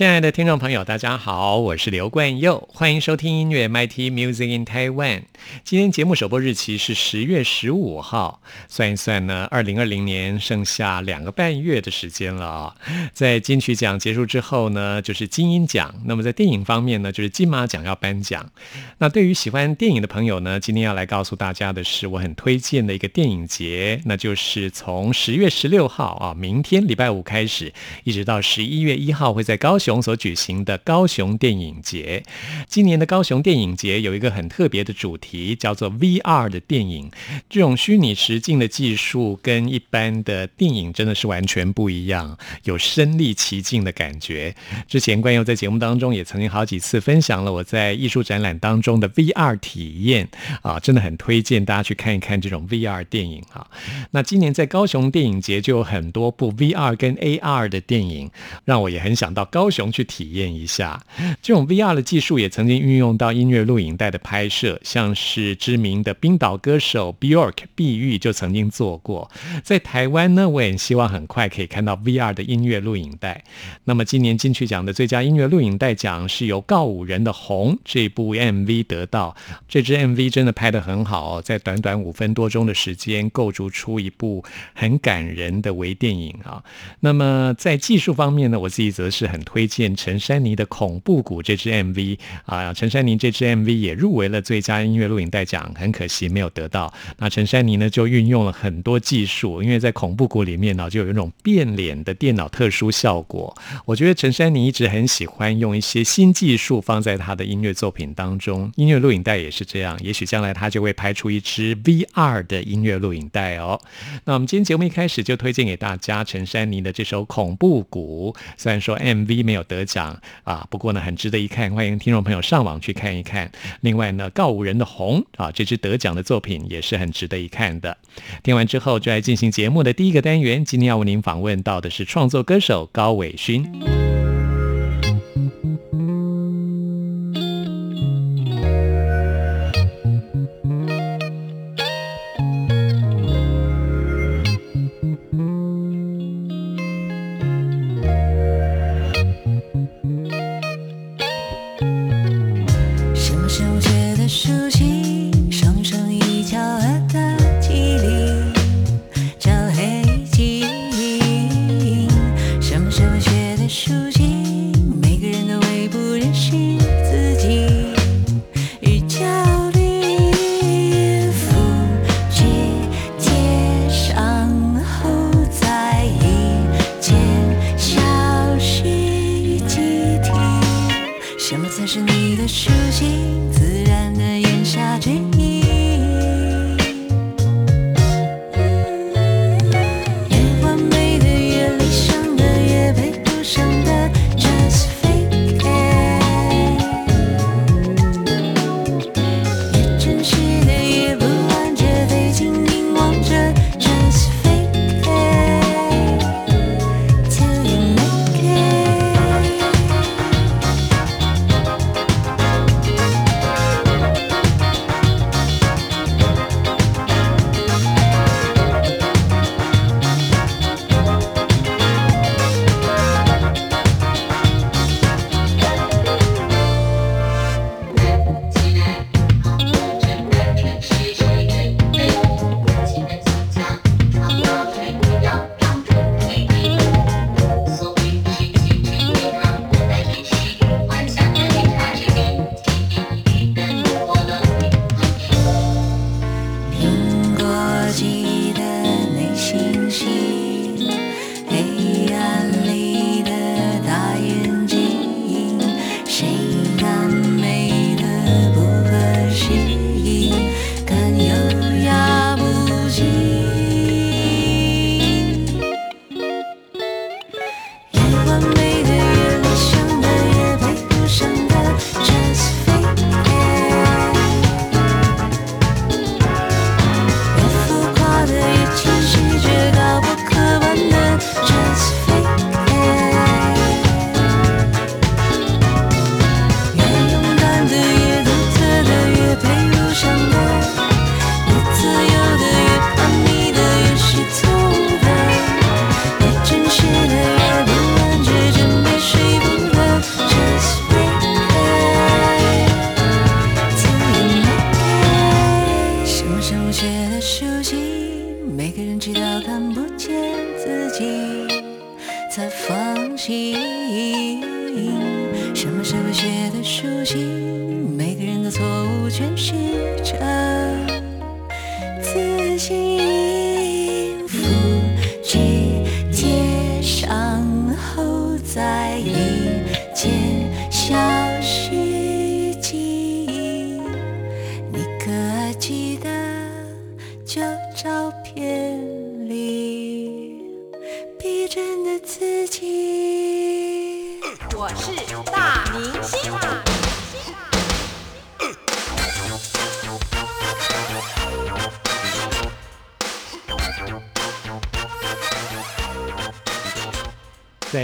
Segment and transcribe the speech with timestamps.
[0.00, 5.24] 亲爱的听众朋友，大家好，我是刘冠佑，欢迎收听音乐 MIT Music in Taiwan。
[5.62, 12.74] 今天节目首播日期是十月十五号，算一算呢，二零二零年剩下两个半月的时间了啊。
[13.12, 15.94] 在金曲奖结束之后呢，就是金鹰奖。
[16.06, 18.50] 那么在电影方面呢，就是金马奖要颁奖。
[18.96, 29.89] 那对于喜欢电影的朋友呢，今天要来告诉大家的是，我很推荐的一个电影节，那就是从十月十六号啊，明天礼拜五开始，一直到十一月一号，会在高雄。
[30.02, 32.22] 所举行的高雄电影节，
[32.68, 37.10] 今年的高雄电影节有一个很特别的主题，叫做 VR 的电影。
[37.48, 44.54] 这种虚拟实境的技术跟一般的电影真的是完全不一样，有身临其境的感觉。
[44.86, 50.28] 之前关佑在节目当中也曾经好几次分享了我在艺术展览当中的 VR 体验
[50.60, 53.66] 啊，真的很推荐大家去看一看这种 VR 电影啊。
[54.10, 58.30] 那今年在高雄电影节就有很多部 VR 跟 AR 的电影，
[58.66, 59.70] 让我也很想到高。
[59.70, 61.00] 雄去体验一下
[61.40, 69.30] 这种 VR 的技术，也曾经运用到音乐录影带的拍摄，像是知名的冰岛歌手 Bjork 碧玉就曾经做过。
[69.62, 73.44] 在台湾呢，我也希望很快可以看到 VR 的音乐录影带。
[73.84, 79.36] 那么今年金曲奖的最佳音乐录影带奖是由告五人的《红》这部 MV 得到。
[79.68, 84.44] 这支 MV 真的拍得很好，在短短五分多钟的时间，构筑出一部
[84.74, 86.64] 很感人的微电影啊。
[86.98, 89.69] 那么在技术方面呢，我自己则是很推。
[89.70, 96.92] 推荐陈珊妮的《恐怖谷》这支 MV 啊，陈珊妮这支 MV 也入围了最佳音乐录影带奖，很可惜没有得到。
[97.18, 103.56] 那陈珊妮呢，就运用了很多技术，因为在《恐怖谷》里面呢，就有一种变脸的电脑特殊效果。
[103.84, 109.96] 我觉得陈珊妮一直很喜欢用一些新技术放在她的音乐作品当中，音乐录影带也是这样。
[110.02, 113.80] 也许将来她就会拍出一支 VR 的音乐录影带哦。
[114.24, 123.50] 那我们今天节目一开始就推荐给大家陈珊妮的这首《恐怖谷》，虽然说 MV 没有得奖啊，不过呢，很值得一看，欢迎听众朋友上网去看一看。
[123.80, 127.98] 另外呢，告五人的红啊，这支得奖的作品也是很值得一看的。
[128.44, 130.64] 听完之后，就来进行节目的第一个单元。
[130.64, 133.99] 今天要为您访问到的是创作歌手高伟勋。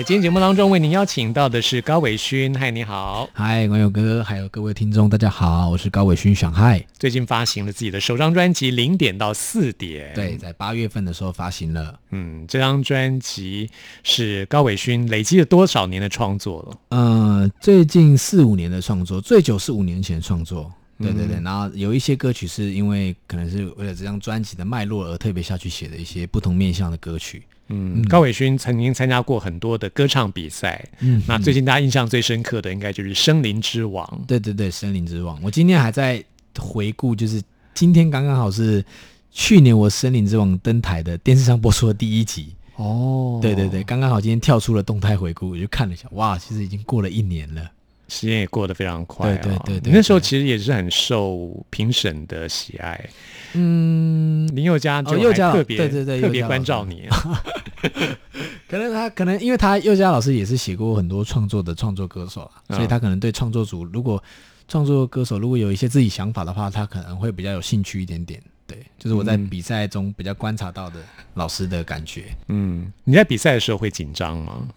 [0.06, 2.56] 今天节目当中，为您邀请到的是高伟勋。
[2.56, 3.28] 嗨，你好！
[3.32, 6.80] 嗨，网友哥，还有各位听众，大家好，我是高伟勋，想嗨。
[6.96, 10.12] 最近发行了自己的首张专辑《零点到四点》。
[10.14, 11.98] 对，在八月份的时候发行了。
[12.10, 13.68] 嗯，这张专辑
[14.04, 16.96] 是高伟勋累积了多少年的创作了？
[16.96, 20.72] 呃，最近四五年的创作，最久是五年前创作。
[20.98, 27.42] 对对对，然后有一些歌曲是因为可能是为了这张专辑的脉络而特别下去写的一些不同面向的歌曲。
[27.68, 30.82] 嗯，高伟勋曾经参加过很多的歌唱比赛。
[31.00, 34.06] 嗯，那最近大家印象最深刻的应该就是《森林之王》。
[34.26, 35.36] 对对对，《森林之王》。
[35.42, 36.24] 我今天还在
[36.58, 37.42] 回顾，就是
[37.74, 38.84] 今天刚刚好是
[39.32, 42.54] 去年我《森林之王》登台的电视上播出的第一集。
[42.76, 47.68] 哦，对对对，刚刚好今天跳出了动态回顾，我就看了一下，哇，其实已经过了一年了。
[48.08, 49.38] 时间也过得非常快啊！
[49.42, 53.08] 对对对，那时候其实也是很受评审的喜爱。
[53.54, 57.08] 嗯，林宥嘉就特别对对对特别关照你。
[58.68, 64.22] 可能他可能因为他宥嘉老师也是写过很多创作的创作歌手啊，所以他可能对创作组如果
[64.68, 68.42] 创作歌手如果有一些自己想法的话，他可能会比较有兴趣一点点。
[68.66, 71.00] 对，就是我在比赛中比较观察到的
[71.34, 72.24] 老师的感觉。
[72.48, 74.68] 嗯，你在比赛的时候会紧张吗？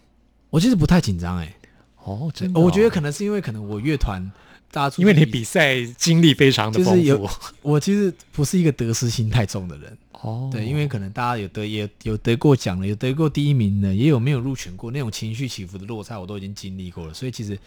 [0.48, 1.52] 我其实不太紧张哎。
[2.04, 4.30] 哦，真的，我觉得可能是因为可能我乐团，
[4.70, 7.28] 大家因为你比赛经历非常的丰富，
[7.62, 9.96] 我其实不是一个得失心太重的人。
[10.22, 17.58] 哦，对，因为可能大家有得也有得过奖了，有得过第一名的，也有没有入选过，那种情绪起伏的落差我都已经经历过了，所以其实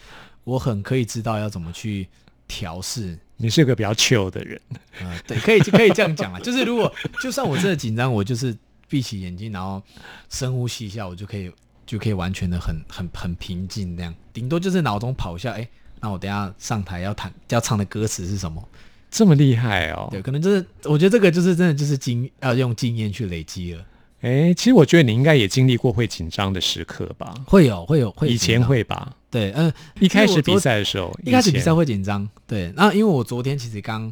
[0.44, 2.08] 我很可以知道要怎么去
[2.48, 3.18] 调试。
[3.38, 4.62] 你是个比较 chill 的人，
[5.02, 8.56] 嗯，对， 可以可以这样讲啊，就是如果就算我真的紧张，我就是
[8.88, 9.82] 闭起眼睛，然后
[10.30, 11.52] 深呼吸一下，我就可以。
[11.86, 15.68] 就可以完全的很很很平静那样，顶多就是脑中跑一下，哎，
[16.00, 18.64] 那我等下上台要弹要唱的歌词是什么？
[19.12, 20.08] 这么厉害哦？
[20.10, 23.86] 对，可能就是我觉得这个就是真的就是经要用经验去累积了。
[24.22, 27.36] 哎，其实我觉得你应该也经历过会紧张的时刻吧？
[27.46, 29.14] 会有会有会，以前会吧？
[29.30, 32.28] 对，嗯，一开始比赛的时候，一开始比赛会紧张。
[32.48, 34.12] 对，那因为我昨天其实刚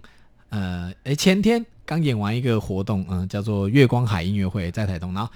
[0.50, 5.32] 呃，哎前天刚演完一个活动，嗯，叫做月光海音乐会，在台东，然后。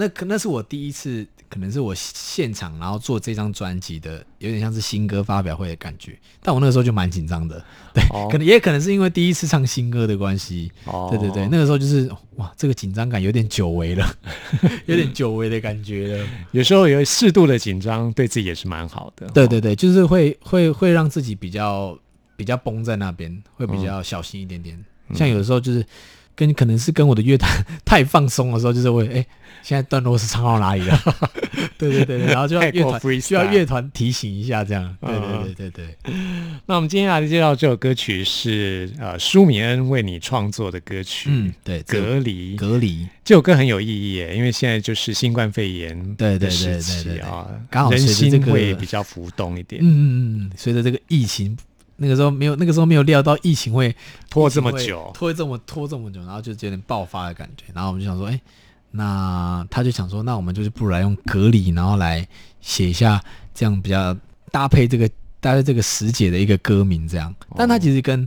[0.00, 6.16] 那可那是我第一次，可能是我现场，然后做这张专辑的，有点像是新歌发表会的感觉。
[6.40, 7.60] 但我那个时候就蛮紧张的，
[7.92, 10.70] 对，可能也可能是因为第一次唱新歌的关系。
[10.84, 14.08] 哦，对对对，那个时候就是哇，这个紧张感有点久违了，
[14.86, 16.28] 有点久违的感觉了。
[16.52, 19.26] 有时候有适度的紧张，对自己也是蛮好的。
[19.30, 21.98] 对对对，就是会会会让自己比较
[22.36, 24.78] 比较绷在那边，会比较小心一点点。
[25.12, 25.84] 像有的时候就是。
[26.38, 27.50] 跟可能是跟我的乐团
[27.84, 29.26] 太放松的时候，就是会哎，
[29.60, 30.96] 现在段落是唱到哪里了？
[31.76, 34.96] 对对对，然后就要乐团需要乐团提醒一下，这样。
[35.00, 35.70] 对对对对
[36.04, 36.14] 对。
[36.66, 41.28] 那我们今天来介绍这首歌曲是呃舒米恩为你创作的歌曲。
[41.32, 49.82] 嗯，对，隔离隔离这首歌很有意义耶，因为现在就是新冠肺炎对对时期啊，刚好人心会比较浮动一点。
[49.82, 50.08] 嗯嗯
[50.46, 51.56] 嗯，随着这个疫情。
[52.00, 53.94] 那个时候没有，那个时候没有料到疫情会
[54.30, 57.64] 拖这么久，拖这么拖这么久，然后就有点爆发的感觉。
[57.74, 58.40] 然后我们就想说，哎，
[58.92, 62.26] 那他就想说，那我们就是不如来用隔离，然后来
[62.60, 63.20] 写一下
[63.52, 64.16] 这样比较
[64.52, 67.34] 搭配这个搭配这个时节的一个歌名这样。
[67.56, 68.26] 但他其实跟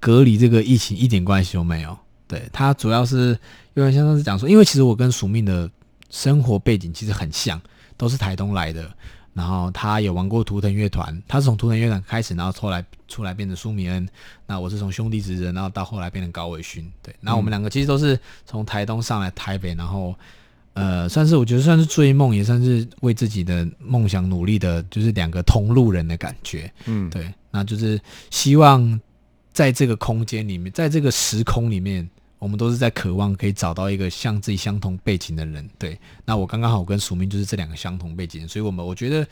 [0.00, 1.96] 隔离这个疫情一点关系都没有。
[2.26, 3.38] 对他主要是
[3.74, 5.70] 有点像是讲说，因为其实我跟署命的
[6.08, 7.60] 生活背景其实很像，
[7.98, 8.90] 都是台东来的。
[9.40, 14.06] 然后他也玩过图腾乐团，他是从图腾乐团开始，然后后来出来变成苏米恩。
[14.46, 16.86] 那我是从兄弟之人，然后到后来变成高伟勋。
[17.02, 20.14] 对，然后我们两个其实都是从台东上来台北，然后
[20.74, 26.70] 呃，算是我觉得算是追梦，也算是为自己的梦想努力的，就是两个同路人的感觉。
[26.84, 29.00] 嗯，对，那就是希望
[29.54, 32.06] 在这个空间里面，在这个时空里面。
[32.40, 35.96] 我们都是在渴望可以找到一个像自己相同背景的人，对。
[36.24, 39.24] 那我刚刚好跟署名就是这两个相同背景，所以我们我觉得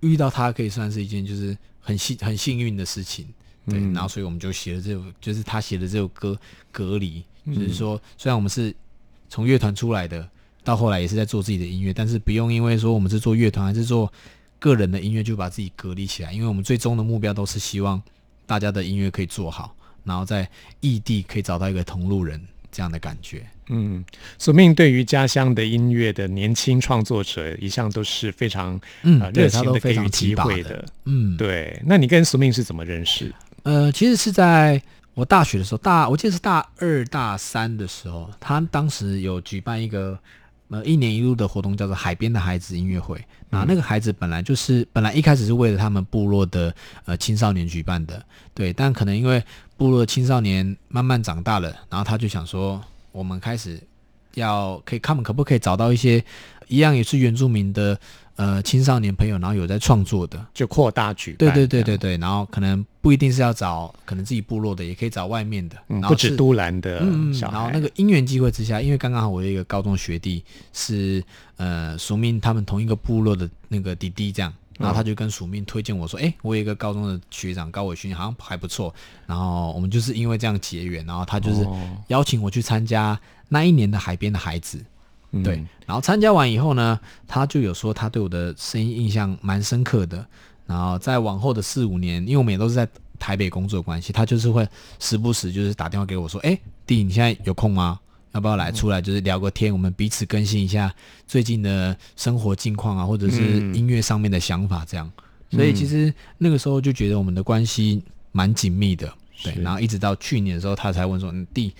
[0.00, 3.26] 遇到他可以算是一件就是很幸很幸运的事情，
[3.66, 3.80] 对。
[3.92, 6.32] 然后所以我们就写了这首，就是他写的这首歌
[6.70, 7.24] 《隔离》，
[7.54, 8.72] 就是说虽然我们是
[9.28, 10.28] 从乐团出来的，
[10.62, 14.12] 到后来也是在做自己的音乐，但是不用因为说我们是做乐团还是做
[14.58, 18.02] 个人的音乐就把自己隔离起来，因为我们最终的目标都是希望
[18.44, 19.74] 大家的音乐可以做好，
[20.04, 20.48] 然后在
[20.80, 22.40] 异地可以找到一个同路人
[22.72, 23.46] 这样的感觉。
[23.72, 24.04] 嗯，
[24.36, 30.84] 宿命对于家乡的音乐的年轻创作者，一向都是非常嗯热情的给都非常予机提拔的会的。
[31.04, 33.32] 嗯，对，那你跟宿命是怎么认识？
[33.62, 34.82] 呃，其实是在
[35.14, 40.18] 我大学的时候，大我记得是大二大三的时候，他当时有举办一个
[40.70, 43.22] 呃一年一度的活动，叫做海边的孩子音乐会。
[43.50, 46.74] 那那个孩子本来就是本来一开始是为了他们部落的
[47.04, 48.24] 呃青少年举办的，
[48.54, 49.42] 对，但可能因为
[49.76, 53.80] 部落的青少年慢慢长大了，然后他就想说，我们开始
[54.34, 56.24] 要可以，他们可不可以找到一些
[56.68, 57.98] 一样也是原住民的
[58.40, 70.42] 呃青少年朋友，然后有在创作的，就扩大举对办，对对对对，然后可能不一定是要找可能自己部落的，也可以找外面的，嗯，然后不止都兰的嗯，小孩，然后那个因缘机会之下，因为刚刚好我有一个高中学弟
[70.72, 71.22] 是
[71.58, 74.52] 呃署名他们同一个部落的那个弟弟这样。
[74.78, 78.94] 然后他就跟署命推荐我说：“哎、我有一个高中的学长高伟勋，好像还不错。”
[79.28, 83.20] 然后我们就是因为这样结缘，然后他就是哦邀请我去参加
[83.50, 84.82] 那一年的海边的孩子。
[85.32, 90.26] 嗯对，然后参加完以后呢，他就有说他对我的声音印象蛮深刻的。
[90.66, 92.86] 然后在往后的四五年，因为我们也都是在
[93.18, 94.64] 台北工作关系，他就是会
[95.00, 96.56] 时不时就是打电话给我说：“哎，
[96.86, 97.98] 弟，你现在有空吗？
[98.32, 99.72] 要不要来出来就是聊个天？
[99.72, 100.94] 我们彼此更新一下
[101.26, 105.10] 最近的生活近况啊，或者是嗯音乐上面的想法这样。”
[105.50, 109.52] 所以其实那个时候就觉得我们的关系蛮紧密的，对。
[109.60, 111.74] 然后一直到去年的时候，他才问说：“嗯，弟，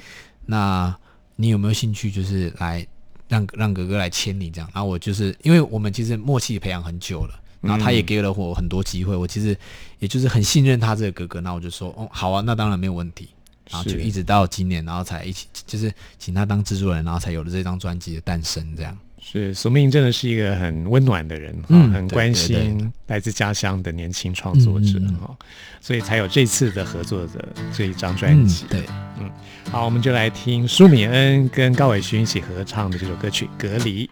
[0.47, 0.92] 那
[1.37, 2.85] 你有没有兴趣就是来
[3.30, 9.56] 让让哥哥来签你这样？”然后我就是因为我们其实默契培养很久了，然后他也给了我很多机会，我其实
[10.00, 13.30] 也就是很信任他这个哥哥，那我就说：“哦，好啊，那当然没有问题。”
[13.70, 18.99] 然后就一直到今年，然后才一起就是请他当制作人，然后才有了这张专辑的诞生，这样。
[19.23, 25.37] 是苏命真的是一个很温暖的人，哈、嗯很关心来自家乡的年轻创作者嗯嗯嗯哈、
[25.81, 28.65] 所以才有这次的合作的这一张专辑。
[28.69, 28.83] 对，
[29.21, 29.31] 嗯
[29.71, 34.09] 好，我们就来听舒米恩跟高伟勋一起合唱的这首歌曲《隔离》。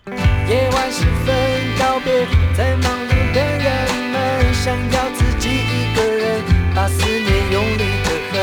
[0.49, 1.35] 夜晚时分
[1.79, 3.67] 告别，在忙碌的人
[4.13, 6.43] 们，想要自己一个人
[6.75, 8.35] 把思念用力的哼。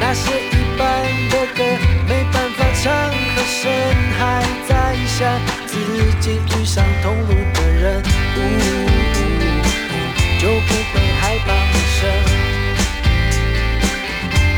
[0.00, 0.82] 那些一般
[1.30, 1.62] 的歌
[2.08, 2.92] 没办法唱
[3.36, 3.70] 和声，
[4.18, 4.72] 还在
[5.06, 5.53] 想自
[6.20, 8.02] 己遇上同路的人，
[8.36, 8.38] 呜
[10.40, 12.00] 就不会害怕陌生。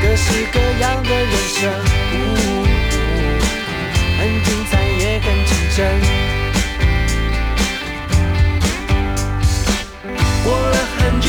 [0.03, 1.59] 各式各样的人生，
[2.13, 2.15] 呜
[4.19, 5.79] 很精彩也很竞争。
[10.45, 11.29] 过了很久，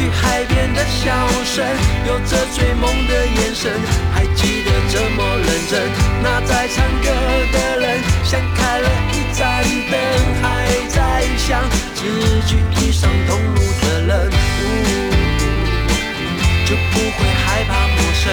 [0.00, 1.12] 去海边的笑
[1.44, 1.62] 声，
[2.06, 3.70] 有着追梦的眼神，
[4.14, 5.78] 还记得这么认真。
[6.22, 7.06] 那在唱歌
[7.52, 10.00] 的人，像开了一盏灯，
[10.40, 12.00] 还在想自
[12.46, 14.64] 己遇上同路的人，呜
[16.64, 18.32] 就不会害怕陌生。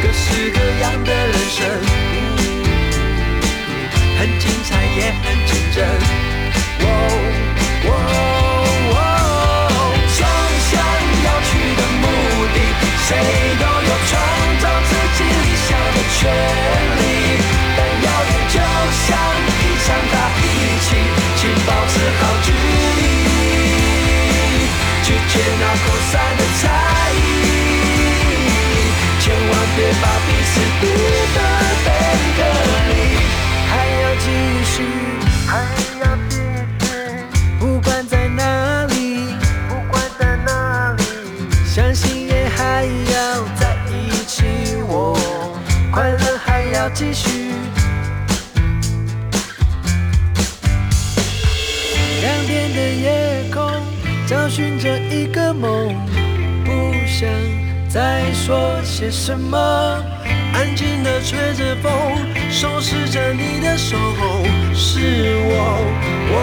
[0.00, 1.66] 各式各样的人生，
[2.14, 2.38] 呜
[4.16, 5.26] 很精彩也很
[25.38, 26.37] jedna cosa
[54.58, 55.94] 寻着一个梦，
[56.64, 57.30] 不想
[57.88, 59.56] 再说些什么，
[60.52, 61.92] 安静的吹着风，
[62.50, 63.96] 收拾着你的手，
[64.74, 64.98] 是
[65.46, 65.54] 我。
[66.34, 66.36] 哦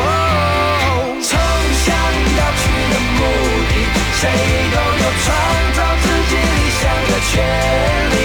[0.00, 0.02] 哦
[1.20, 1.38] 冲
[1.84, 1.92] 向
[2.40, 3.20] 要去的目
[3.68, 3.76] 的，
[4.16, 4.24] 谁
[4.72, 5.28] 都有创
[5.76, 7.44] 造自己理想的权
[8.08, 8.16] 利，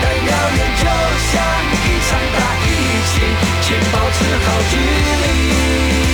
[0.00, 0.82] 但遥远就
[1.28, 1.36] 像
[1.76, 2.66] 一场大疫
[3.04, 3.20] 情，
[3.60, 4.72] 请保持好距
[5.20, 6.09] 离，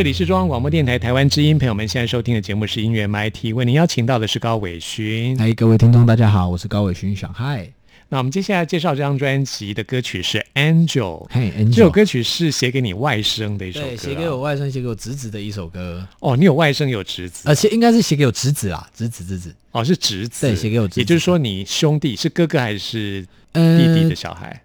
[0.00, 5.38] 这里是中央广播电台台湾之音，朋友们现在收听的节目是音乐 MIT，为您邀请到的是高伟勋。
[5.38, 7.70] 哎，各位听众大家好，我是高伟勋小嗨。
[8.08, 24.62] 那我们接下来介绍这张专辑的歌曲是《Angel》，嘿这首歌曲是写给你外甥的一首歌、啊，对，写给我外甥，写给我侄子的一首歌，哦，你有外甥有侄子， 而且应该是写给我侄子啊，侄子侄子，哦，是侄子，对，写给我侄子，也就是说你兄弟是哥哥还是呃弟弟的小孩？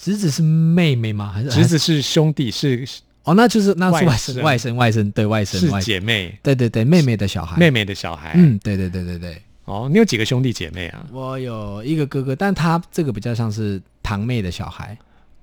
[0.00, 1.32] 侄子是妹妹吗？
[1.34, 2.88] 还是侄子是兄弟是
[3.28, 8.32] 哦，那就是那是外外甥甥，外甥，外甥，对外甥，是外，姐妹，对对对，妹妹的小孩，妹妹的小孩。
[8.36, 11.04] 嗯，对对对对对，哦，你有几个兄弟姐妹啊？
[11.12, 14.96] 我有一个哥哥，但他这个比较像是堂妹的小孩，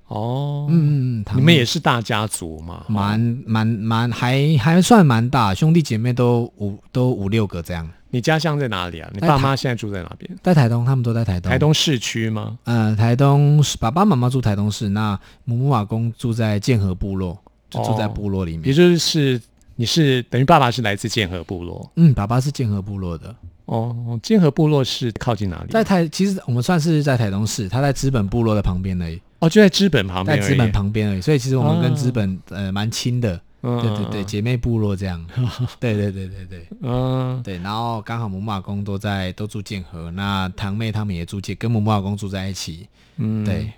[0.08, 2.84] 哦，嗯嗯嗯，你们也是大家族嘛？
[2.88, 9.08] 蛮蛮蛮还还算蛮大，兄弟姐妹都五都五六个这样，你家乡在哪里啊？
[9.14, 10.36] 你爸妈现在住在哪边？
[10.42, 12.58] 在台东，他们都在台东，台，东市区吗？
[12.64, 19.40] 呃，台东是爸爸妈妈住台东市，那母母阿公住在建和部落，就住在哦部落里面，也就是
[19.76, 21.92] 你是等于爸爸是来自剑河部落。
[21.96, 24.18] 嗯，爸爸是剑河部落的，哦。
[24.24, 25.72] 剑河部落是靠近哪里？
[25.72, 30.40] 在台其实我们算是在台东市，他在资本部落的旁边而已，哦，就在资本旁边。
[30.40, 35.24] 在资本旁边而已，所以其实我们跟啊资本、呃蛮亲的，嗯，对对对，姐妹部落这样，
[35.80, 36.68] 对对对对对。
[36.82, 43.70] 嗯，对，然后刚好母马公都在都住剑河，那堂妹他们也住建，跟母马公住在一起，嗯，对。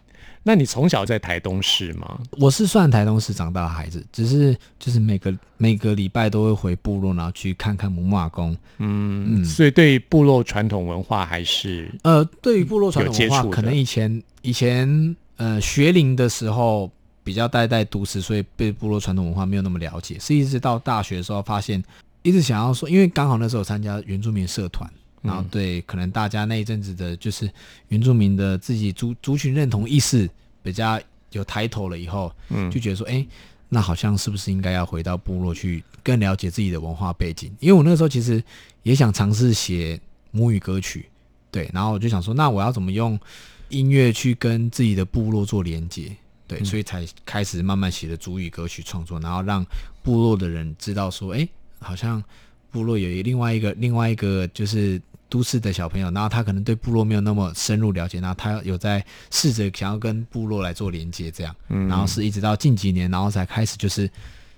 [0.48, 2.18] 那你从小在台东市吗？
[2.40, 8.56] 我是算台东市长大的孩子，只是就是每个每个礼拜都会回部落，然后去看看母母阿公。
[8.78, 16.90] 嗯，嗯所以对部落传统文化还是呃，对于部落传统文化，可能以前以前呃学龄的时候
[17.26, 21.84] 比较待在都市，所以对部落传统文化没有那么了解，是一直到大学的时候发现，
[22.22, 24.90] 一直想要说，因为刚好那时候参加原住民社团。
[25.22, 27.50] 然后对，可能大家那一阵子的，就是
[27.90, 30.30] 原住民的自己族族群认同意识
[30.62, 31.00] 比较
[31.32, 33.26] 有抬头了以后，嗯就觉得说，哎，
[33.70, 37.52] 那好像是不是应该要回到部落去更了解自己的文化背景？
[37.60, 38.42] 因为我那个时候其实
[38.84, 40.00] 也想尝试写
[40.32, 41.10] 母语歌曲，
[41.52, 43.20] 对，然后我就想说，那我要怎么用
[43.70, 46.16] 音乐去跟自己的部落做连接？
[46.48, 49.66] 对，所以才开始慢慢写的主语歌曲创作，然后让
[50.02, 51.46] 部落的人知道说，哎，
[51.80, 52.24] 好像
[52.72, 61.88] 部落有另外一个另外一个就是都市的小朋友，然后他可能对部落没有那么深入了解，然后他有在试着想要跟部落来做连接，这样，嗯。
[61.88, 64.10] 然后是一直到近几年，然后才开始就是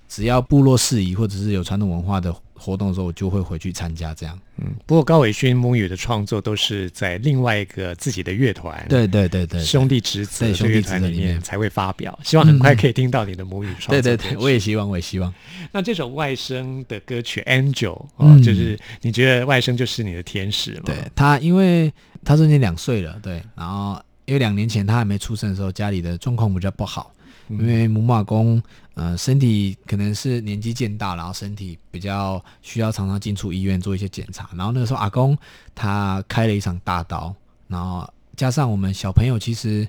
[0.08, 4.40] 只要部落事宜或者是有传统文化的活动的时候，我就会回去参加这样。
[4.58, 14.02] 嗯，不过高伟勋母语的创作都是在另外一个自己的乐团，对对对对，兄弟侄子兄弟乐团里面面才会发表，希望很快可以听到你的母语创作。
[14.02, 14.60] 对对对，我也。
[14.60, 15.34] 希望，我也希望。
[15.72, 20.82] 那这首外甥的歌曲《Angel》哦，嗯就是你觉得外甥就是你的天使吗？
[20.86, 21.90] 对他，因为
[22.26, 27.14] 他最近两岁了，对，然后因为两年前他还没出生的时候，家里的状况比较不好，
[27.48, 28.62] 因为母马公
[29.00, 35.38] 呃身体可能是年纪渐大，然后身体比较需要常常进出医院做一些检查，然后那个时候阿公
[35.74, 37.34] 他开了一场大刀，
[37.68, 39.88] 然后加上我们小朋友其实。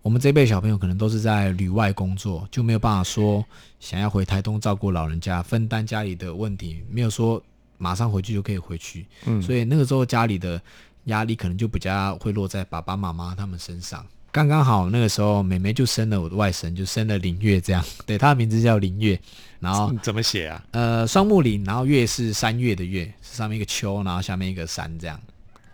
[0.00, 3.44] 我们这辈小朋友可能都是在旅外工作，就没有办法说
[3.78, 7.42] 想要回台东照顾老人家，分担家里的问题，没有说
[7.76, 9.06] 马上回去就可以回去。
[9.26, 10.58] 嗯所以那个时候家里的
[11.06, 14.06] 压力可能就比较会落在爸爸妈妈他们身上。
[14.38, 19.18] 刚刚好那个时候，妹妹就生了我的外甥，就生了林月这样，对，她的名字叫林月，
[19.58, 20.64] 然后嗯 怎么写啊？
[20.70, 25.20] 呃双木林，然后月是三月的月，是上面一个秋，然后下面一个山这样。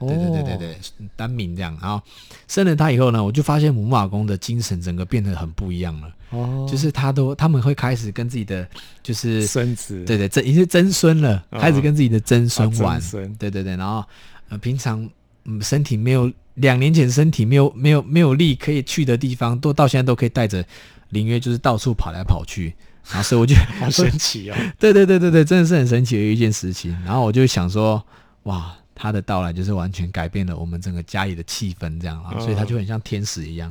[0.01, 0.79] 对对对对对，
[1.15, 1.79] 单名这样。
[1.81, 2.03] 然后
[2.49, 8.67] 生了他以后呢，我就发现母马公的精神整个变得很不一样了，哦，就是他都他们会开始跟自己的
[9.03, 13.01] 就是孙子，对对，这已经是曾孙了，哦开始跟自己的曾孙啊玩。
[13.01, 14.05] 曾孙对对对，然后
[14.49, 15.09] 呃，平常
[15.45, 20.65] 嗯身体没有两年前身体没有没有没有力可以去的地方，都到现在都可以带着
[21.11, 22.75] 林月就是到处跑来跑去。
[23.09, 24.57] 然后所以我就 好神奇哦。
[24.81, 26.91] 对对对对对，真的是很神奇的一件事情。
[27.05, 28.03] 然后我就想说，
[28.45, 33.71] 哇，他的到来就是完全改变了我们整个家里的气氛，这样啊，嗯所以他就很像天使一样，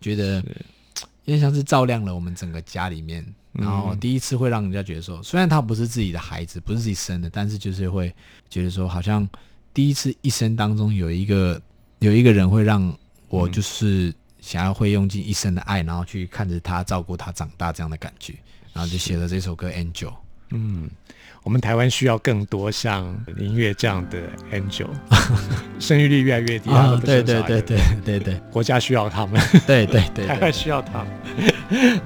[0.00, 0.36] 觉得
[1.24, 3.22] 有点像是照亮了我们整个家里面。
[3.52, 8.14] 然后第一次会让人家觉得说，虽然他不是自己的孩子，不是自己生的，但是就是会
[8.48, 9.28] 觉得说，好像
[9.80, 11.58] 第一次一生当中有一个
[12.00, 12.94] 有一个人会让
[13.30, 18.34] 我就是想要会用尽一生的爱，然后去看着他照顾他长大这样的感觉，
[18.74, 20.08] 然后就写了这首歌《Angel》。
[20.50, 20.90] 嗯，
[21.42, 23.06] 我们台湾需要更多像
[23.38, 24.18] 音乐这样的
[24.52, 24.90] angel，
[25.80, 31.08] 生育率越来越低他都不对对对对对对国家需要他们，对对对对 台湾需要他们。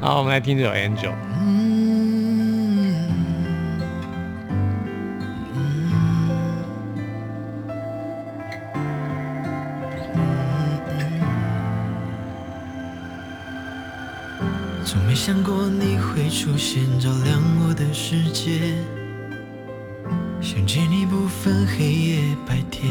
[0.01, 1.13] 好，我们来听这首 angel。
[1.33, 1.64] 从
[14.87, 18.75] 从没想过你会出现，照亮我的世界。
[20.43, 22.87] 想见你不分黑夜白天，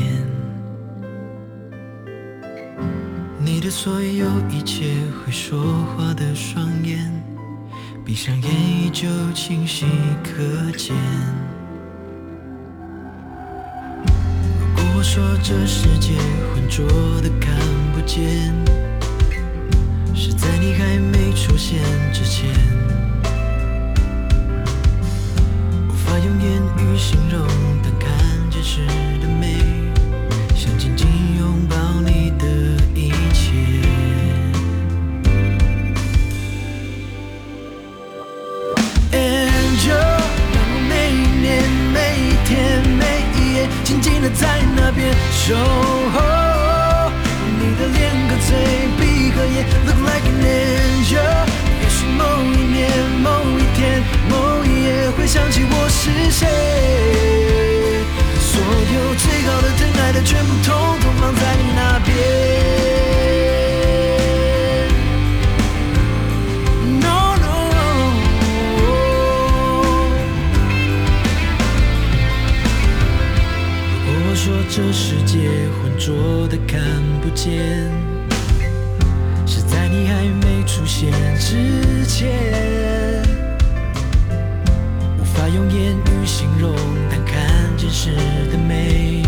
[3.37, 5.61] 你的所有一切会说
[5.95, 6.99] 话的双眼，
[8.03, 9.85] 闭上眼依旧清晰
[10.23, 10.95] 可见。
[14.57, 16.13] 如果我说这世界
[16.55, 16.87] 浑浊
[17.21, 17.55] 的看
[17.93, 18.51] 不见，
[20.25, 21.81] 是在你还没出现
[22.13, 22.49] 之前。
[25.89, 27.45] 无法用言语形容，
[27.83, 28.09] 但看
[28.49, 28.79] 见时
[29.21, 29.57] 的美，
[30.55, 31.05] 想紧紧
[31.37, 32.45] 拥抱你的
[32.95, 33.51] 一切。
[39.11, 39.91] Angel，
[40.53, 43.01] 让我每一年、每一天、每
[43.35, 45.53] 一夜，静静的在那边守
[46.13, 47.11] 候。
[47.59, 48.55] 你的脸和嘴，
[49.85, 51.47] ，Look like an angel。
[51.81, 52.23] 也许某
[52.53, 52.81] 一年、
[53.21, 56.47] 某一天、某一夜，会想起我是谁。
[58.39, 62.07] 所有最好的、疼爱的，全部统统放在你那边。
[67.01, 67.43] No no。
[74.05, 75.49] 如果说这世界
[75.81, 76.79] 浑浊的看
[77.21, 77.91] 不见，
[79.95, 82.31] 你还没出现之前，
[85.19, 86.75] 无法用言语形容，
[87.11, 87.37] 但看
[87.77, 88.09] 见时
[88.51, 89.21] 的美，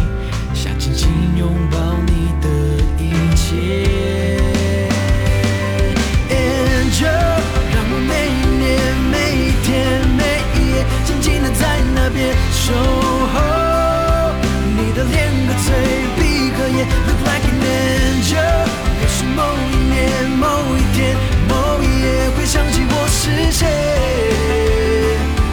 [0.56, 2.49] 想紧紧拥抱你的
[2.97, 4.41] 一切。
[6.32, 7.06] Angel，
[7.71, 8.65] 让我每一年、
[9.12, 9.69] 每一天、
[10.17, 12.73] 每一夜，静静的在那边守
[13.36, 13.36] 候。
[14.75, 15.69] 你的脸和嘴，
[16.17, 18.64] 闭合眼，Look like an angel。
[19.36, 19.95] 某一年、
[20.39, 20.45] 某
[20.78, 21.15] 一天、
[21.50, 23.62] 某一夜，会想起我是谁。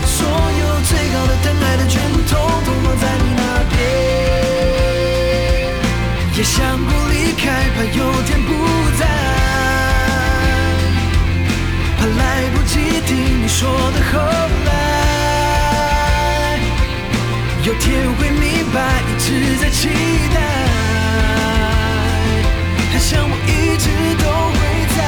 [0.06, 0.16] 所
[0.60, 2.30] 有最好的、疼爱的，全部统
[2.64, 3.76] 统放在你那边。
[6.36, 7.42] 也想过离开，
[7.74, 8.50] 怕有天不
[8.98, 9.02] 在。
[11.98, 12.20] 怕来
[12.54, 12.72] 不及
[13.06, 13.10] 听
[13.42, 14.18] 你说的后
[14.66, 14.70] 来，
[17.64, 17.84] 有天
[18.18, 18.42] 会明
[18.72, 18.76] 白，
[19.08, 19.88] 一直在期
[20.34, 20.36] 待，
[23.02, 23.88] 想我一直
[24.22, 24.60] 都会
[24.96, 25.00] 在。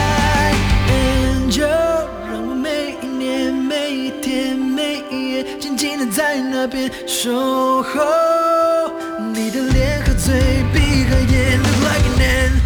[0.90, 7.30] Angel，让我每一年、每一天、每一夜，静静的在那边守
[7.82, 7.90] 候。
[9.32, 10.34] 你的脸和嘴，
[10.72, 12.63] 闭合眼，Look like an angel。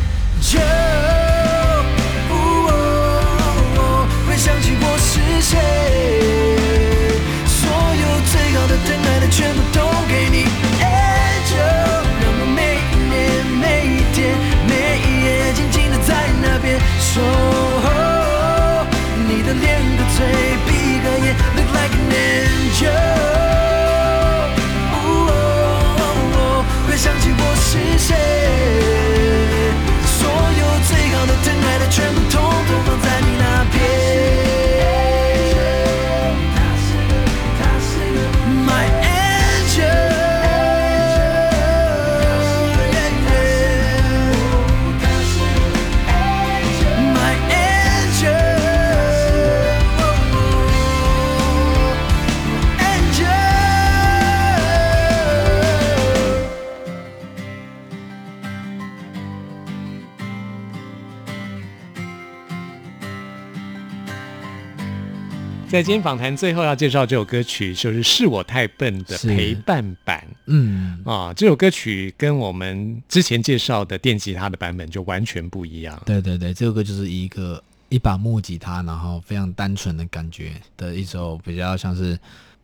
[65.70, 71.30] 在今天访谈最后要介绍这首歌曲，就是《是我太笨》的陪伴版嗯，啊。
[71.34, 76.00] 这首歌曲跟我们之前介绍的电吉他的版本就完全不一样。
[76.06, 82.18] 对对对，这首歌就是一个一把木吉他，然后非常单纯的感觉的一首比较像是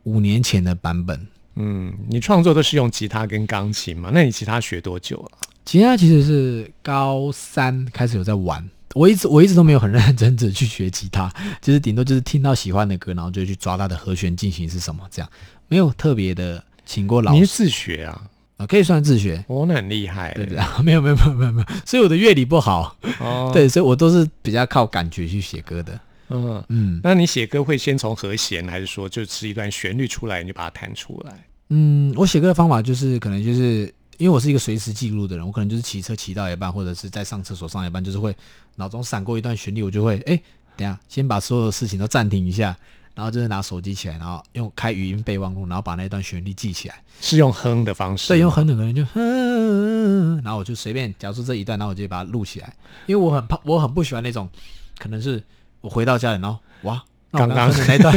[0.05, 1.27] 五年前的版本。
[1.57, 4.11] 嗯，你创作都是用吉他跟钢琴嘛？
[4.15, 5.39] 那你吉他学多久了？
[5.67, 11.31] 吉他其实是高三开始有在玩，我一直我一直都没有很认真的去学吉他，
[11.61, 15.29] 就是顶多就是听到喜欢的歌，然后就去抓它的和弦进行是什么，这样
[15.69, 18.23] 没有特别的请过老师你是自学啊？
[18.57, 19.45] 啊，可以算自学。
[19.49, 20.33] 哦，那很厉害。
[20.35, 26.01] 对对，啊 没有没有没有没有没有，所以我的乐理不好，哦， 对，所以我都是比较靠感觉去写歌的。
[26.29, 26.65] 嗯。
[26.69, 31.33] 嗯那你写歌会先从和弦，还是说就是一段旋律出来你就把它弹出来？
[31.71, 38.35] 嗯，我写歌的方法就是可能就是因为我是一个随时记录的人，我可能就是骑车骑到一半，或者是在上厕所上一半，就是会
[38.77, 40.41] 脑中闪过一段旋律，我就会哎，
[40.77, 42.77] 等下先把所有的事情都暂停一下，
[43.15, 47.03] 然后就是拿手机起来，然后用开语音备忘录，然后把那段旋律记起来。
[47.21, 48.29] 是用哼的方式？
[48.29, 52.75] 对，用哼的可能就哼，然后我就随便，假如说这一段，然后我就把它录起来，
[53.07, 54.49] 因为我很怕，我很不喜欢那种
[54.99, 55.43] 可能是
[55.81, 57.03] 我回到家里，然后哇，
[57.39, 58.13] 刚刚的那段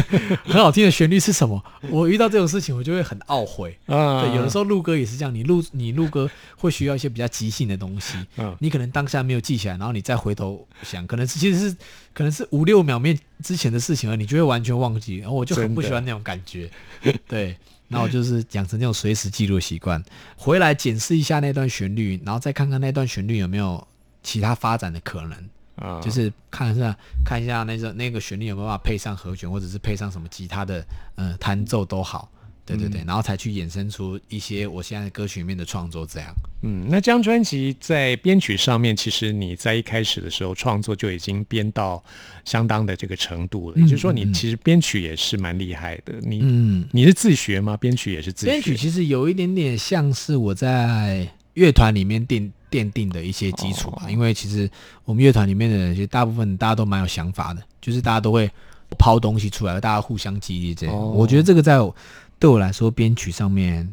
[0.46, 1.64] 很好听的旋律是什么？
[1.90, 3.78] 我遇到这种事情，我就会很懊悔。
[3.88, 11.76] 啊对，有的时候录歌也是这样，你录你录歌会需要一些比较即兴的东西，嗯你可能当下没有记起来，然后你再回头想，可能是其实是
[12.14, 15.18] 可能是五六秒面之前的事情了，你就会完全忘记。
[15.18, 16.70] 然后我就很不喜欢那种感觉，
[17.28, 17.58] 对。
[17.90, 20.04] 那我就是养成那种随时记录的习惯，
[20.36, 23.88] 回来检视一下那段旋律，然后再看看那段旋律有没有
[24.22, 25.50] 其他发展的可能。
[25.78, 30.86] 啊就是看一下看一下那个那个旋律有没有办法配上和弦，或者是配上什么吉他的
[31.16, 32.30] 呃弹奏都好，
[32.66, 36.34] 对对对，然后才去衍生出一些我现在歌曲里面的创作这样。
[36.64, 42.04] 嗯，那这张专辑在编曲上面，其实你在一开始的时候创作就已经编到
[42.44, 46.14] 相当的这个程度了，嗯也就是说，你其实编曲也是蛮厉害的。
[46.22, 47.78] 你、嗯，你是自学吗？
[47.78, 48.52] 编曲也是自学？
[48.52, 54.70] 编曲其实有一点点像是我在乐团里面奠奠定的一些基础吧，哦因为其实
[55.06, 58.50] 我们乐团里面的人，其实大部分大家都蛮有想法的，就是大家都会
[58.98, 60.96] 抛东西出来，大家互相激励这样。
[60.96, 61.96] 哦我觉得这个在我
[62.40, 63.88] 对我来说编曲上面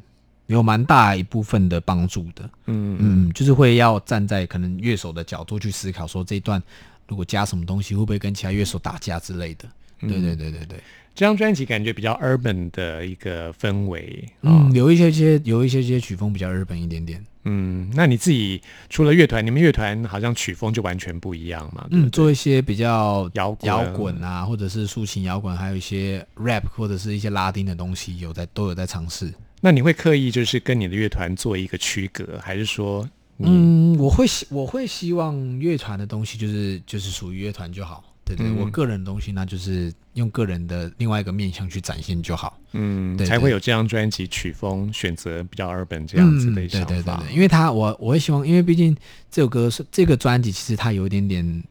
[0.47, 2.45] 有蛮大一部分的帮助的。
[2.67, 6.63] 嗯嗯嗯，就是会要站在可能乐手的角度去思考，说这一段
[7.09, 9.69] 如果加什么东西，会不会跟其他乐手打架之类的。
[10.01, 10.79] 嗯对对对对对，
[11.14, 14.29] 这张专辑感觉比较 urban 的一个氛围。
[14.42, 17.24] 嗯，嗯有一些些有一些些曲风比较 urban 一点点。
[17.44, 21.87] 嗯，那你自己除了乐团，你们乐团好像曲风就完全不一样嘛？
[21.90, 29.33] 嗯，做一些比较摇滚摇滚啊，或者是抒情摇滚，还有一些 rap 或者是一些拉丁的东西，有在都有在尝试。
[29.61, 38.03] 那你会刻意就是跟你的乐团做一个区隔，还是说嗯，我会希我会希望乐团的东西就是就是属于乐团就好。
[38.25, 42.59] 对对，嗯我个人的东西那就是用个人的另外一个面向去展现就好。
[42.73, 46.87] 嗯对对才会有这张专辑曲风选择比较 urban 这样子的嗯、想法？
[46.87, 48.97] 对对对对，因为他我我会希望，因为毕竟
[49.31, 51.63] 这首歌是这个专辑，其实它有一点点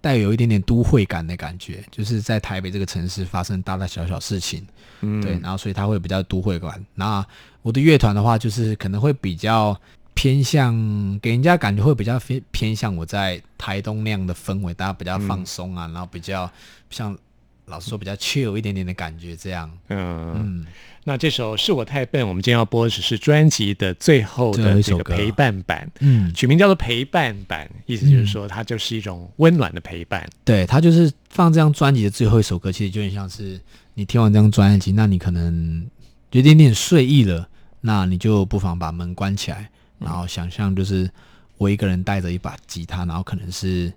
[0.00, 4.66] 带有一点点都会感的感觉，就是在台北这个城市发生大大小小事情，
[5.00, 6.84] 嗯对，然后所以它会比较都会感。
[6.94, 7.24] 那
[7.62, 9.78] 我的乐团的话，就是可能会比较
[10.20, 16.52] 偏向给人家感觉会比较偏偏向我在台东那样的氛围，大家比较放松啊，然后比较
[16.90, 17.16] 像
[17.64, 19.70] 老实说比较 chill 一点点的感觉，这样。
[19.88, 20.34] 嗯。
[20.36, 20.66] 嗯，
[21.04, 30.28] 那这首是我太笨，我们今天要播的只是专辑的最后的一首歌这个陪伴版，嗯，取名叫做陪伴版，意思就是说它就是一种温暖的陪伴。
[30.44, 33.58] 对，它就是放这张专辑的最后一首歌，其实就有点像是
[33.94, 35.88] 你听完这张专辑，那你可能
[36.32, 37.48] 有点点睡意了，
[37.80, 41.08] 那你就不妨把门关起来，然后想象就是
[41.56, 43.92] 我一个人带着一把吉他，然后可能是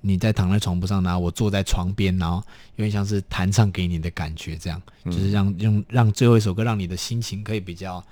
[0.00, 2.36] 你在躺在床铺上，然后我坐在床边，然后
[2.76, 8.04] 有点像是弹唱给你的感觉，这样就是让用让最后一首歌让你的心情可以比较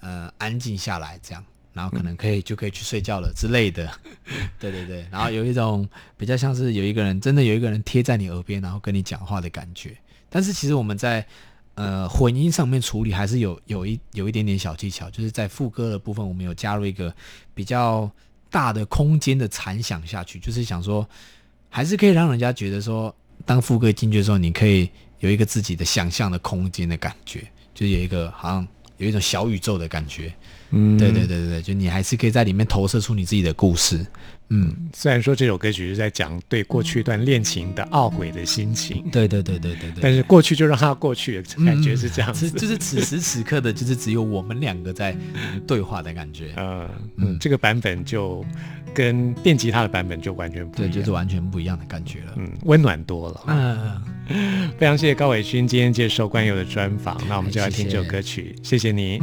[0.00, 1.44] 呃安静下来，这样。
[1.72, 3.90] 然后可能可以就可以去睡觉了之类的，
[4.60, 5.84] 对对对，然后有一种
[6.16, 9.96] 比较像是有一个人真的有一个人贴在你耳边，然后跟你讲话的感觉。
[10.30, 11.26] 但是其实我们在
[11.74, 17.14] 呃混音上面处理还是有有一有一点点小技巧，就是在副歌的部分，我们有加入一个
[17.54, 18.10] 比较
[18.50, 21.08] 大的空间的残响下去，就是想说
[21.68, 27.40] 还是可以让人家觉得说，当副歌进去的时候，你可以有一个自己的想象的空间的感觉，
[27.74, 28.68] 就是有一个好像
[29.04, 30.32] 有一种小宇宙的感觉。
[30.76, 34.04] 嗯对对对对对，就你还是可以在里面投射出你自己的故事。
[34.48, 40.02] 嗯，虽然说这首歌曲是在讲对过去一段恋情的懊悔的心情，对对对对对对。
[40.02, 42.50] 但是过去就让它过去，感觉是这样子。
[42.50, 45.16] 此就是此时此刻的，就是只有我们两个在
[45.66, 46.52] 对话的感觉。
[46.58, 46.88] 嗯
[47.18, 48.44] 嗯，这个版本就
[48.92, 52.34] 跟电吉他的版本就完全不一对，就是完全不一样的感觉了。
[52.36, 53.40] 嗯温暖多了。
[53.46, 54.02] 嗯，
[54.78, 59.20] 非常谢谢高伟勋今天接受关友的专访，那我们就来听这首歌曲，谢谢你。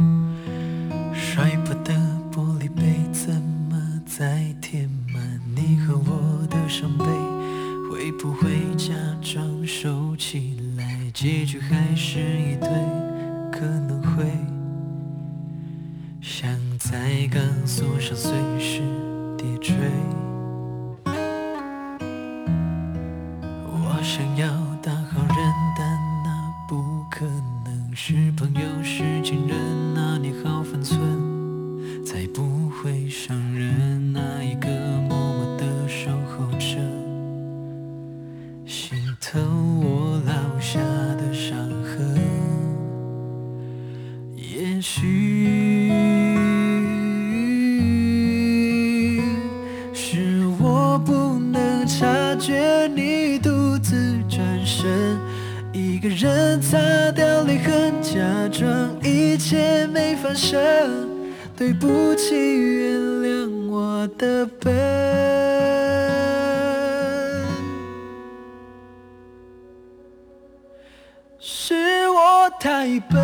[56.02, 56.76] 一个人擦
[57.12, 58.18] 掉泪痕假
[58.50, 60.58] 装一切没发生
[61.56, 64.74] 对不起原谅我的笨
[71.38, 73.16] 是我太笨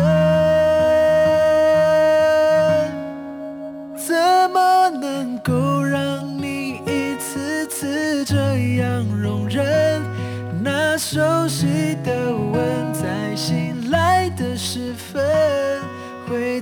[3.97, 4.15] 怎
[4.53, 8.37] 么能够让你一次次这
[8.77, 10.01] 样容忍？
[10.63, 12.33] 那熟悉的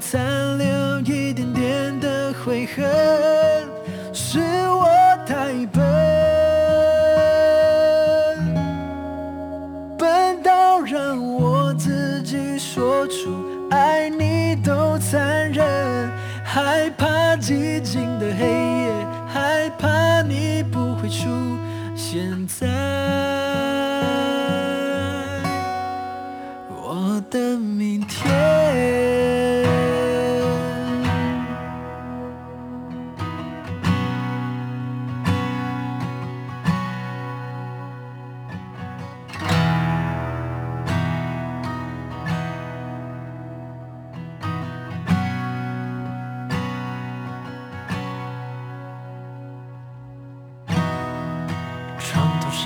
[0.10, 3.37] 残留一点点的悔恨。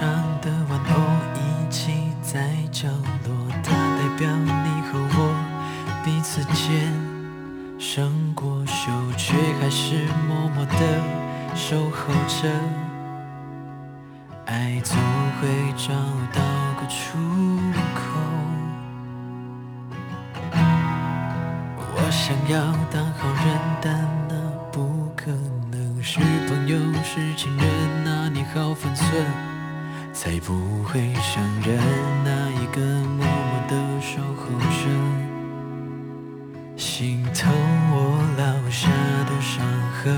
[0.02, 0.10] 上
[0.42, 0.96] 的玩偶
[1.36, 3.30] 一起在角落，
[3.64, 5.16] 它代表你和我
[6.04, 6.92] 彼此间
[7.78, 10.74] 胜过羞，却还是默默的
[11.54, 12.50] 守候着。
[14.48, 14.98] 爱总
[15.40, 15.94] 会找
[16.34, 16.42] 到
[16.82, 17.20] 个出
[17.94, 18.02] 口。
[21.94, 23.46] 我想要当好人，
[23.80, 24.34] 但那
[24.72, 25.30] 不可
[25.70, 26.02] 能。
[26.02, 27.68] 是朋友，是情人，
[28.04, 29.08] 那你好分寸，
[30.24, 30.54] 才不
[30.84, 31.82] 会伤人。
[32.24, 34.86] 那一个默默的守候着，
[36.78, 37.52] 心疼
[37.90, 38.88] 我留下
[39.26, 39.66] 的伤
[39.98, 40.14] 痕。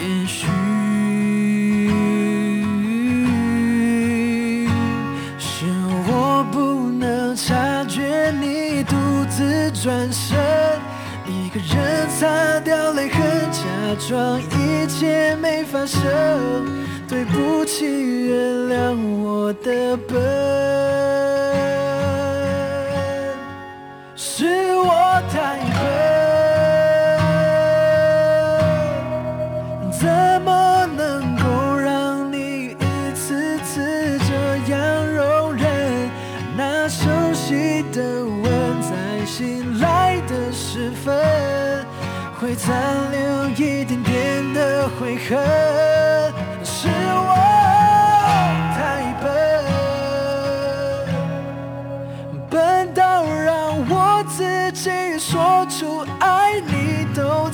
[0.00, 0.46] 也许
[5.38, 5.66] 是
[6.08, 8.96] 我不能察觉你独
[9.28, 10.34] 自转身，
[11.26, 13.20] 一个人擦掉泪痕，
[13.52, 13.60] 假
[14.08, 16.00] 装一切没发生。
[17.20, 18.32] 对不起，原
[18.70, 20.18] 谅我的笨，
[24.16, 24.46] 是
[24.78, 25.82] 我太笨。
[29.92, 30.08] 怎
[30.40, 34.32] 么能够让你一次次这
[34.72, 36.08] 样容忍？
[36.56, 37.04] 那熟
[37.34, 41.84] 悉的吻，在醒来的时分，
[42.40, 42.72] 会残
[43.12, 45.99] 留一点点的悔恨。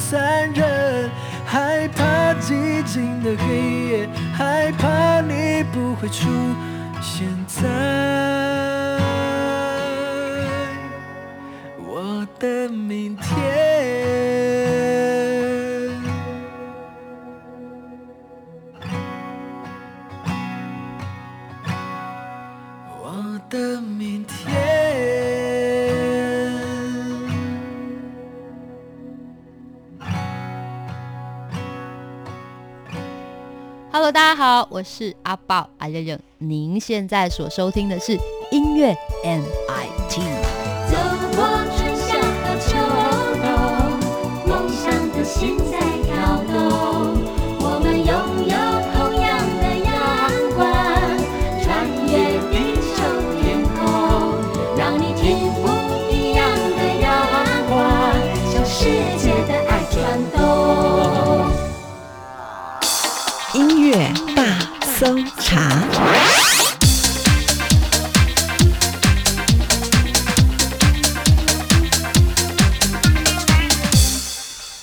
[0.07, 1.11] 都残忍，
[1.45, 3.57] 害怕寂静的黑
[3.89, 6.29] 夜，害怕你不会出
[7.01, 7.67] 现在
[11.79, 13.56] 我的明天。
[34.13, 38.17] 大家好，我是阿宝阿认认，您现在所收听的是
[38.53, 39.43] 音乐 M。
[64.35, 64.59] 大
[64.99, 66.56] 搜查。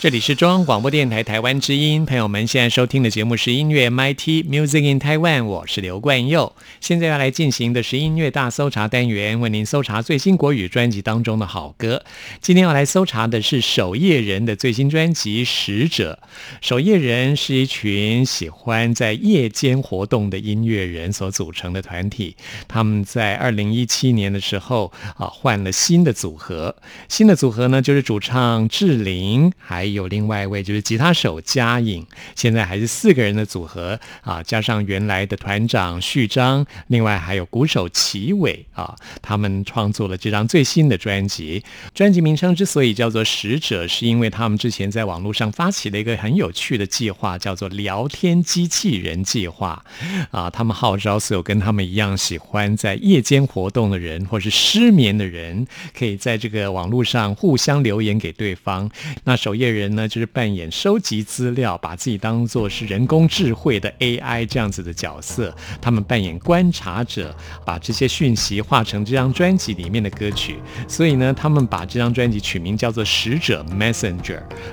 [0.03, 6.53] 这里是中央广播电台台湾之音，朋友们现在收听的节目是音乐 MIT Music in Taiwan，我是刘冠佑。
[6.81, 12.03] 现在要来进行的是音乐大搜查单元，为您搜查最新国语专辑当中的好歌。
[12.41, 16.19] 今天要来搜查的是守夜人的最新专辑《使者》。
[16.59, 22.35] 守夜人是一群喜欢在夜间活动的音乐人所组成的团体，
[22.67, 26.75] 他们在二零一七年的时候啊换了新的组合，
[27.07, 41.63] 新的组合呢就是主唱志玲还有另外一位就是吉他手嘉颖，现在还是四个人的组合啊，加上原来的团长序章，另外还有鼓手齐伟啊，他们创作了这张最新的专辑。
[41.93, 49.83] 专辑名称之所以叫做《使者》，是因为他们之前在网络上发起了一个很有趣的计划，叫做“聊天机器人计划”
[50.31, 55.65] 啊，他们号召所有跟他们一样喜欢在夜间活动的人，或是失眠的人，
[55.97, 58.89] 可以在这个网络上互相留言给对方。
[59.23, 65.53] 那守夜人人呢，就是扮演收集资料，把自己当做是人工智慧的 AI 这样子的角色。
[65.81, 70.57] 他们扮演观察者，把这些讯息化成这张专辑里面的歌曲。
[70.87, 74.21] 所以呢，他们把这张专辑取名叫做《使者 Messenger》。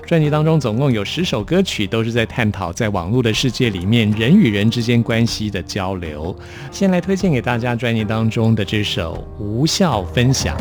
[0.06, 6.36] 专辑当中总共有十首歌曲，都是在探讨在网络的世界里面人与人之间关系的交流。
[6.70, 10.56] 先来推荐给大家专辑当中的这首《无效分享》。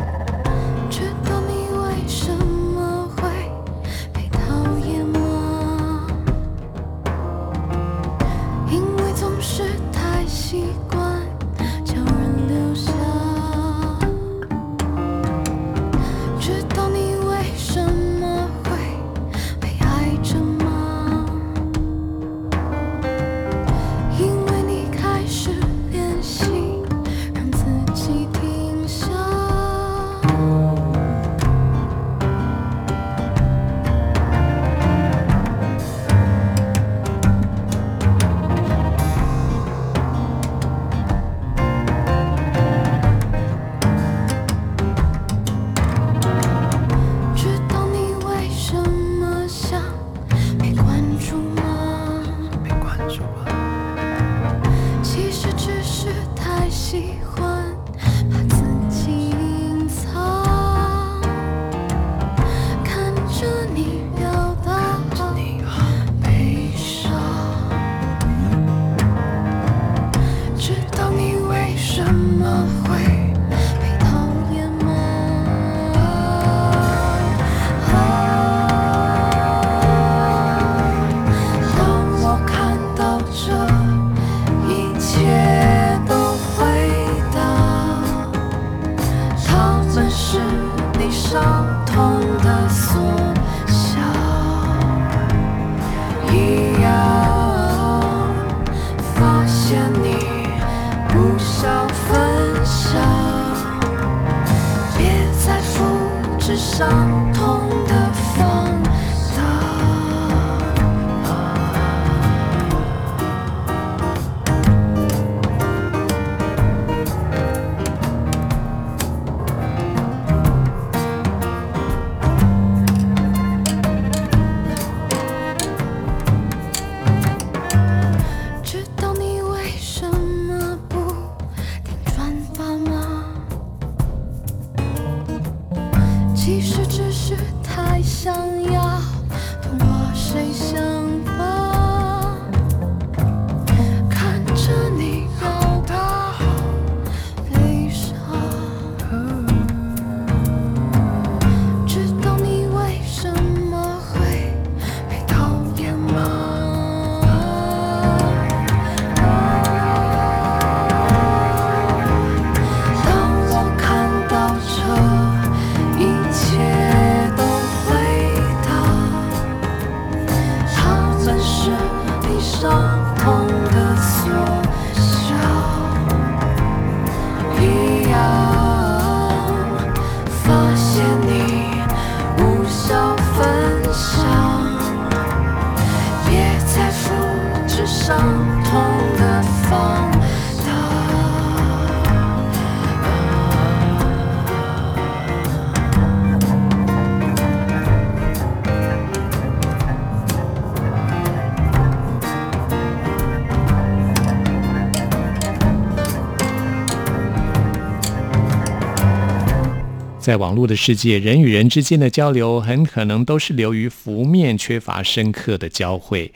[210.19, 216.31] 在网络的世界，人与人之间的交流很可能都是流于浮面，缺乏深刻的交汇。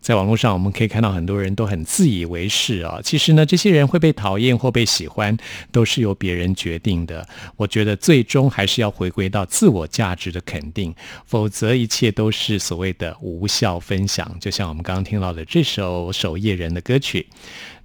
[0.00, 5.36] 在网络上我们可以看到很多人都很自以为是啊，其实呢，这些人会被讨厌或被喜欢，
[5.70, 7.26] 都是由别人决定的。
[7.56, 10.92] 我觉得最终还是要回归到自我价值的肯定，
[11.24, 14.36] 否则一切都是所谓的无效分享。
[14.40, 17.26] 就像我们刚刚听到的这首《守夜人》的歌曲。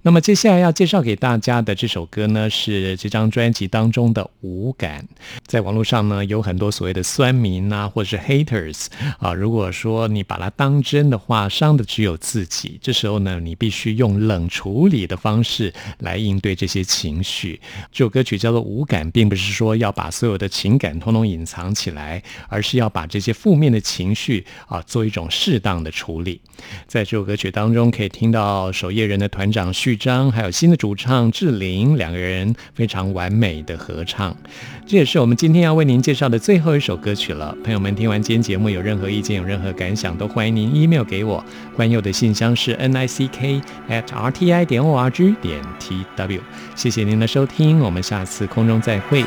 [0.06, 5.00] 那么接下来要介绍给大家的这首歌呢，是这张专辑当中的《无感》。
[5.48, 8.86] 在网络上呢，有很多所谓的酸民啊，或者是 haters
[9.18, 9.34] 啊。
[9.34, 12.78] 如果说你把它当真的话，伤的只有自己。
[12.80, 17.60] 这时候呢，你必须用冷处理的方式来应对这些情绪。
[17.90, 26.40] 这首歌曲叫做《无感》，并不是说要把所有的情感通通隐藏起来，而是要把这些负面的情绪啊，做一种适当的处理。
[26.86, 34.36] 在这首歌曲当中，可以听到守夜人的团长张，还有新的主唱志玲两个人非常完美的合唱。
[34.86, 37.56] 这也是我们今天要为您介绍的最后一首歌曲了。
[37.64, 41.44] 朋友们，听完今天节目有任何意见、有任何感想，都欢迎您 email 给我。
[41.74, 46.40] 关佑的信箱是 n i c k at r t i 点 o r g 点 t w。
[46.76, 49.24] 谢谢您的收听，我们下次空中再会。